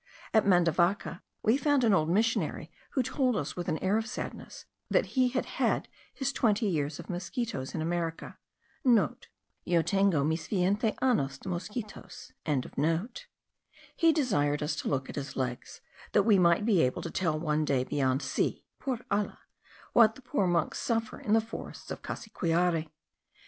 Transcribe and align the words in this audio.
At 0.33 0.47
Mandavaca 0.47 1.21
we 1.43 1.57
found 1.57 1.83
an 1.83 1.93
old 1.93 2.09
missionary, 2.09 2.71
who 2.93 3.03
told 3.03 3.35
us 3.35 3.55
with 3.55 3.67
an 3.69 3.77
air 3.83 3.97
of 3.99 4.07
sadness, 4.07 4.65
that 4.89 5.05
he 5.13 5.29
had 5.29 5.45
had 5.45 5.87
his 6.11 6.33
twenty 6.33 6.65
years 6.67 6.97
of 6.99 7.07
mosquitos 7.07 7.75
in 7.75 7.83
America*. 7.83 8.39
(* 8.59 8.83
"Yo 9.63 9.83
tengo 9.83 10.23
mis 10.23 10.47
veinte 10.47 10.95
anos 11.03 11.37
de 11.37 11.49
mosquitos.") 11.49 12.33
He 13.95 14.11
desired 14.11 14.63
us 14.63 14.75
to 14.77 14.87
look 14.87 15.07
at 15.07 15.17
his 15.17 15.35
legs, 15.37 15.81
that 16.13 16.23
we 16.23 16.39
might 16.39 16.65
be 16.65 16.81
able 16.81 17.03
to 17.03 17.11
tell 17.11 17.37
one 17.39 17.63
day, 17.63 17.83
beyond 17.83 18.23
sea 18.23 18.65
(por 18.79 19.01
alla), 19.11 19.41
what 19.93 20.15
the 20.15 20.23
poor 20.23 20.47
monks 20.47 20.79
suffer 20.79 21.19
in 21.19 21.33
the 21.33 21.41
forests 21.41 21.91
of 21.91 22.01
Cassiquiare. 22.01 22.87